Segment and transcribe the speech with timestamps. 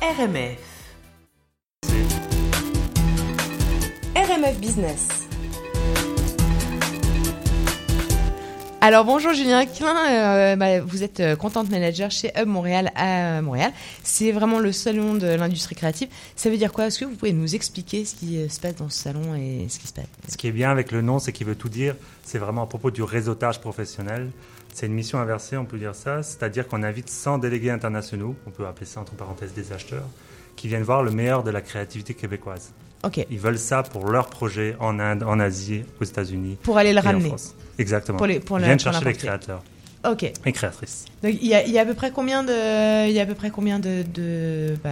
[0.00, 0.58] RMF.
[4.14, 5.27] RMF Business.
[8.80, 13.42] Alors bonjour Julien Klein, euh, bah, vous êtes euh, content manager chez Hub Montréal à
[13.42, 13.72] Montréal.
[14.04, 16.08] C'est vraiment le salon de l'industrie créative.
[16.36, 16.86] Ça veut dire quoi?
[16.86, 19.66] Est-ce que vous pouvez nous expliquer ce qui euh, se passe dans ce salon et
[19.68, 20.06] ce qui se passe?
[20.28, 21.96] Ce qui est bien avec le nom, c'est qu'il veut tout dire.
[22.22, 24.30] C'est vraiment à propos du réseautage professionnel.
[24.72, 26.22] C'est une mission inversée, on peut dire ça.
[26.22, 30.06] C'est-à-dire qu'on invite 100 délégués internationaux, on peut appeler ça entre parenthèses des acheteurs,
[30.54, 32.70] qui viennent voir le meilleur de la créativité québécoise.
[33.30, 36.56] Ils veulent ça pour leur projet en Inde, en Asie, aux États-Unis.
[36.62, 37.28] Pour aller le et en ramener.
[37.28, 37.54] France.
[37.78, 38.18] Exactement.
[38.18, 39.62] Pour les- pour Ils viennent pour chercher les créateurs
[40.04, 40.24] Ok.
[40.44, 41.04] et créatrices.
[41.22, 43.22] Donc il y a, il y a à peu près combien de, il y a
[43.22, 44.90] à peu près combien de, de, bah,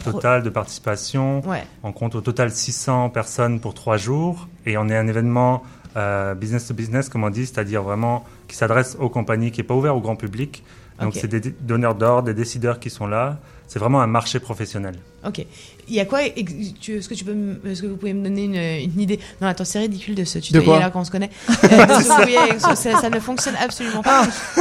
[0.00, 1.40] pro- total de participation.
[1.48, 1.64] Ouais.
[1.82, 5.62] On compte au total 600 personnes pour trois jours et on est un événement
[5.96, 9.66] euh, business to business, comme on dit, c'est-à-dire vraiment qui s'adresse aux compagnies, qui n'est
[9.66, 10.62] pas ouvert au grand public.
[11.00, 13.38] Donc c'est des donneurs d'ordre, des décideurs qui sont là.
[13.68, 14.94] C'est vraiment un marché professionnel.
[15.26, 15.44] Ok.
[15.88, 17.34] Il y a quoi Est-ce que tu peux,
[17.68, 19.18] est-ce que vous pouvez me donner une, une idée?
[19.40, 20.78] Non, attends, c'est ridicule de se tutoyer quoi?
[20.78, 21.30] là quand on se connaît.
[21.64, 24.22] Euh, ça, ne fonctionne absolument pas.
[24.24, 24.60] Euh,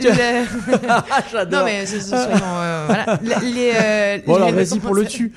[0.00, 3.18] le- le- Non mais ce- ce- soyons, euh, voilà.
[3.22, 5.32] Le- Les, euh, Bon alors vas-y pour le tu.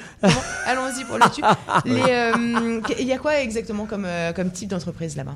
[0.66, 1.42] Allons-y pour le tu.
[1.86, 5.36] Euh, Il y a quoi exactement comme, euh, comme type d'entreprise là-bas?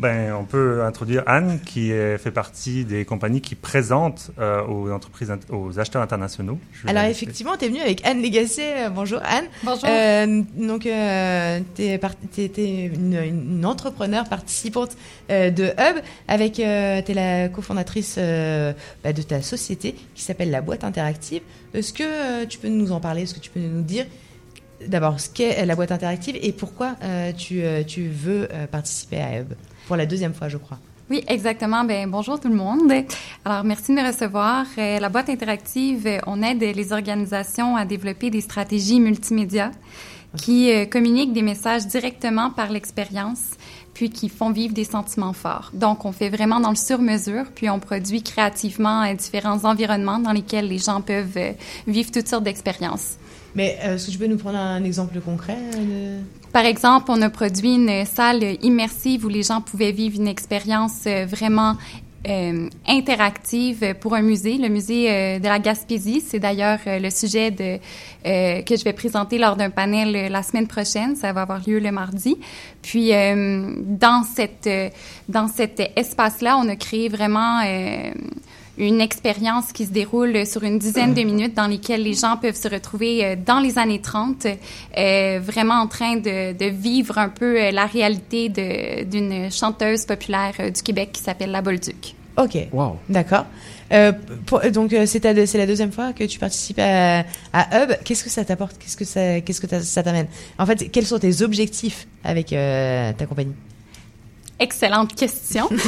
[0.00, 4.90] Ben, on peut introduire Anne, qui est- fait partie des compagnies qui présentent euh, aux
[4.90, 6.58] entreprises, aux acheteurs internationaux.
[6.86, 8.62] Alors effectivement, tu es venue avec Anne Légacé.
[8.64, 9.44] Euh, Bonjour Anne.
[9.62, 9.84] Bonjour.
[9.86, 14.96] Euh, donc, euh, tu es, une, une entrepreneur participante
[15.30, 15.96] euh, de Hub.
[16.28, 18.72] Avec, tu es la cofondatrice euh,
[19.04, 21.42] bah, de ta société qui s'appelle La Boîte Interactive.
[21.74, 23.22] Est-ce que euh, tu peux nous en parler?
[23.24, 24.06] Est-ce que tu peux nous dire
[24.86, 29.18] d'abord ce qu'est la Boîte Interactive et pourquoi euh, tu, euh, tu veux euh, participer
[29.18, 29.52] à Hub
[29.86, 30.78] Pour la deuxième fois, je crois.
[31.10, 31.82] Oui, exactement.
[31.82, 32.92] Ben, bonjour tout le monde.
[33.44, 34.64] Alors, merci de me recevoir.
[34.78, 39.72] Euh, la boîte interactive, euh, on aide les organisations à développer des stratégies multimédia
[40.36, 43.56] qui euh, communiquent des messages directement par l'expérience,
[43.94, 45.70] puis qui font vivre des sentiments forts.
[45.74, 50.32] Donc, on fait vraiment dans le sur-mesure, puis on produit créativement euh, différents environnements dans
[50.32, 51.52] lesquels les gens peuvent euh,
[51.86, 53.16] vivre toutes sortes d'expériences.
[53.54, 56.18] Mais euh, est-ce que tu peux nous prendre un exemple concret de-
[56.52, 61.04] Par exemple, on a produit une salle immersive où les gens pouvaient vivre une expérience
[61.26, 61.76] vraiment
[62.28, 66.20] euh, interactive pour un musée, le musée euh, de la Gaspésie.
[66.20, 67.78] C'est d'ailleurs euh, le sujet de,
[68.26, 71.16] euh, que je vais présenter lors d'un panel la semaine prochaine.
[71.16, 72.36] Ça va avoir lieu le mardi.
[72.82, 74.68] Puis dans cette
[75.28, 77.60] dans cet espace-là, on a créé vraiment
[78.80, 82.56] une expérience qui se déroule sur une dizaine de minutes dans lesquelles les gens peuvent
[82.56, 84.46] se retrouver euh, dans les années 30,
[84.96, 90.54] euh, vraiment en train de, de vivre un peu euh, la réalité d'une chanteuse populaire
[90.74, 92.14] du Québec qui s'appelle La Bolduc.
[92.36, 92.56] Ok.
[92.72, 92.96] Waouh.
[93.08, 93.44] D'accord.
[93.92, 94.12] Euh,
[94.72, 97.90] donc c'est la deuxième fois que tu participes à, à Hub.
[98.04, 98.78] Qu'est-ce que ça t'apporte?
[98.78, 100.28] Qu'est-ce que ça qu'est-ce que t'as- ça t'amène?
[100.58, 103.52] En fait, quels sont tes objectifs avec euh, ta compagnie?
[104.60, 105.68] Excellente question.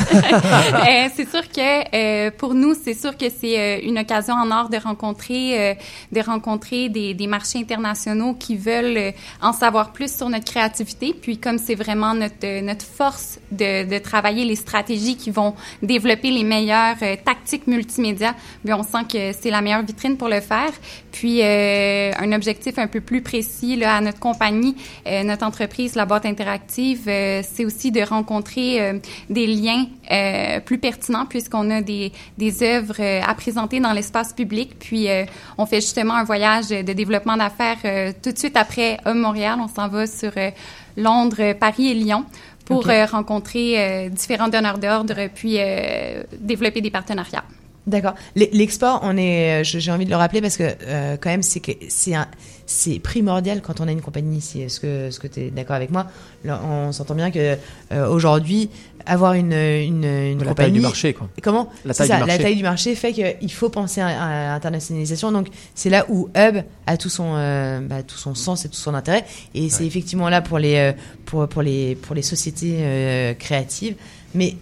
[0.72, 4.50] Euh, c'est sûr que euh, pour nous, c'est sûr que c'est euh, une occasion en
[4.50, 5.75] or de rencontrer, euh,
[6.10, 11.15] de rencontrer des, des marchés internationaux qui veulent euh, en savoir plus sur notre créativité.
[11.15, 16.31] Puis comme c'est vraiment notre notre force de, de travailler les stratégies qui vont développer
[16.31, 18.34] les meilleures tactiques multimédia,
[18.65, 20.72] bien on sent que c'est la meilleure vitrine pour le faire.
[21.12, 24.75] Puis euh, un objectif un peu plus précis là, à notre compagnie,
[25.06, 30.61] euh, notre entreprise, la boîte interactive, euh, c'est aussi de rencontrer euh, des liens euh,
[30.61, 34.78] plus pertinents puisqu'on a des, des œuvres euh, à présenter dans l'espace public.
[34.78, 35.09] Puis
[35.59, 39.59] on fait justement un voyage de développement d'affaires tout de suite après Hub Montréal.
[39.61, 40.33] On s'en va sur
[40.97, 42.25] Londres, Paris et Lyon
[42.65, 45.59] pour rencontrer différents donneurs d'ordre puis
[46.39, 47.44] développer des partenariats.
[47.87, 48.15] D'accord.
[48.37, 51.60] L'export, on est, euh, j'ai envie de le rappeler parce que euh, quand même c'est
[52.65, 54.62] c'est primordial quand on a une compagnie ici.
[54.62, 56.06] Est-ce que, est-ce que tu es d'accord avec moi?
[56.44, 57.56] Là, On s'entend bien que
[57.93, 58.70] euh, aujourd'hui
[59.04, 60.54] avoir une, une, une La compagnie.
[60.54, 61.28] taille du marché quoi.
[61.43, 61.70] Comment?
[61.84, 62.43] La taille ça, du La marché.
[62.43, 65.32] taille du marché fait qu'il faut penser à, à l'internationalisation.
[65.32, 68.76] Donc c'est là où Hub a tout son, euh, bah, tout son sens et tout
[68.76, 69.25] son intérêt.
[69.56, 70.93] Et c'est effectivement là pour les,
[71.26, 73.96] pour, pour les, pour les sociétés créatives.
[74.34, 74.56] Mais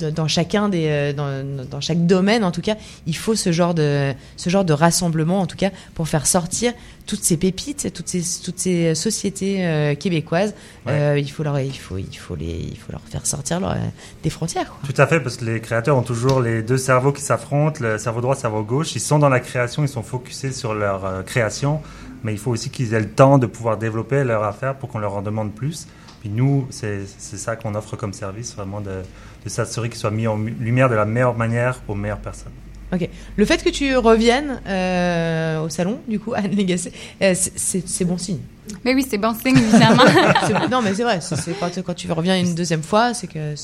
[0.00, 2.76] dans chacun des, euh, dans, dans chaque domaine en tout cas,
[3.06, 6.72] il faut ce genre de, ce genre de rassemblement en tout cas pour faire sortir
[7.06, 10.54] toutes ces pépites, toutes ces, toutes ces sociétés euh, québécoises.
[10.86, 10.92] Ouais.
[10.92, 13.72] Euh, il faut leur, il faut, il faut les, il faut leur faire sortir leur,
[13.72, 13.76] euh,
[14.22, 14.66] des frontières.
[14.68, 14.78] Quoi.
[14.92, 17.98] Tout à fait, parce que les créateurs ont toujours les deux cerveaux qui s'affrontent, le
[17.98, 18.94] cerveau droit, le cerveau gauche.
[18.96, 21.80] Ils sont dans la création, ils sont focusés sur leur création,
[22.24, 24.98] mais il faut aussi qu'ils aient le temps de pouvoir développer leur affaire pour qu'on
[24.98, 25.86] leur en demande plus.
[26.20, 29.02] Puis nous, c'est c'est ça qu'on offre comme service, vraiment de,
[29.44, 32.52] de s'assurer qu'ils soient mis en lumière de la meilleure manière aux meilleures personnes.
[32.92, 33.08] Ok.
[33.36, 38.16] Le fait que tu reviennes euh, au salon, du coup, Anne Légacé, euh, c'est- bon
[38.16, 38.38] signe.
[38.84, 40.04] Mais oui, c'est bon signe, évidemment.
[40.70, 41.20] Non, mais c'est vrai.
[41.20, 43.54] c'est- c'est quand, quand tu reviens une deuxième fois, c'est que.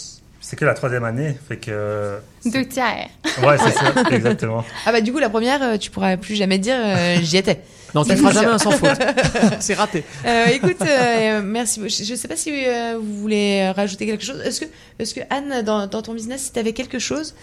[0.45, 2.19] C'est que la troisième année, fait que.
[2.45, 3.09] Deux tiers.
[3.43, 4.65] Ouais, c'est ça, exactement.
[4.85, 7.61] Ah bah du coup, la première, euh, tu pourras plus jamais dire euh, j'y étais.
[7.95, 8.99] Non, tu ne feras jamais un sans faute.
[9.61, 10.03] c'est raté.
[10.27, 11.79] Euh, écoute, euh, merci.
[11.81, 11.93] beaucoup.
[11.93, 14.41] Je ne sais pas si euh, vous voulez rajouter quelque chose.
[14.45, 14.67] Est-ce que,
[14.99, 17.35] est-ce que Anne, dans, dans ton business, si tu avais quelque chose,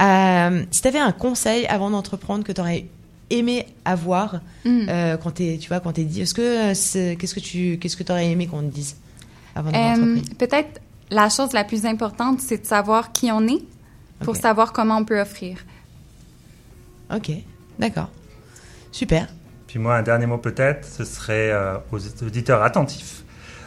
[0.00, 2.86] euh, si tu avais un conseil avant d'entreprendre que tu aurais
[3.30, 4.86] aimé avoir Mm.
[4.88, 6.40] euh, quand t'es, tu vois, quand t'es dit, est-ce que
[6.70, 8.96] euh, c'est- qu'est-ce que tu, qu'est-ce que t'aurais aimé qu'on te dise
[9.54, 10.80] avant Euh, d'entreprendre Peut-être
[11.10, 13.62] la chose la plus importante, c'est de savoir qui on est
[14.20, 15.58] pour savoir comment on peut offrir.
[17.14, 17.30] Ok,
[17.78, 18.10] d'accord,
[18.92, 19.28] super.
[19.66, 23.22] Puis moi, un dernier mot peut-être, ce serait euh, aux auditeurs attentifs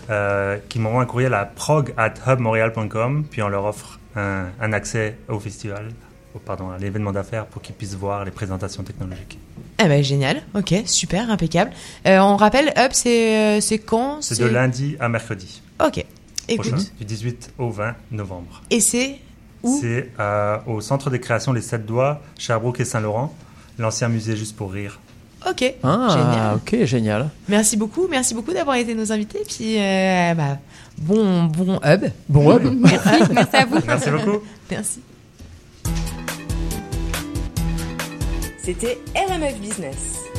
[0.09, 4.73] euh, qui m'envoient un courriel à prog at hubmontreal.com, puis on leur offre un, un
[4.73, 5.91] accès au festival,
[6.45, 9.39] pardon, à l'événement d'affaires pour qu'ils puissent voir les présentations technologiques.
[9.79, 11.71] Eh ben génial, ok, super, impeccable.
[12.05, 14.21] Euh, on rappelle, Up, c'est, c'est quand?
[14.21, 16.05] C'est de lundi à mercredi Ok,
[16.55, 18.61] prochain, du 18 au 20 novembre.
[18.69, 19.19] et c'est
[19.63, 19.77] où?
[19.79, 23.33] C'est euh, au Centre des créations Les Sept Doigts, Sherbrooke et Saint-Laurent,
[23.77, 24.99] l'ancien musée Juste pour Rire.
[25.49, 26.55] Ok, Ah, génial.
[26.55, 27.29] ok, génial.
[27.49, 29.39] Merci beaucoup, merci beaucoup d'avoir été nos invités.
[29.47, 30.57] Puis, euh, bah,
[30.99, 32.05] bon, bon hub.
[32.29, 32.63] Bon web.
[32.79, 33.77] Merci, merci à vous.
[33.87, 34.39] Merci beaucoup.
[34.69, 34.99] Merci.
[38.63, 40.30] C'était RMF Business.